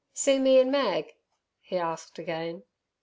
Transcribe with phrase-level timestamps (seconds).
[0.15, 1.13] "See me an' Mag?"
[1.59, 2.63] he asked again.